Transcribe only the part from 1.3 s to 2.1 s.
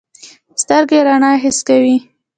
حس کوي.